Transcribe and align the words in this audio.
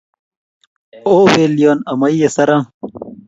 O 1.11 1.13
belion 1.33 1.77
amoyie 1.91 2.27
saram 2.35 2.63